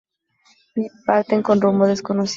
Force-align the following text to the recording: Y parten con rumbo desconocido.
Y 0.73 0.87
parten 1.05 1.43
con 1.43 1.61
rumbo 1.61 1.85
desconocido. 1.85 2.29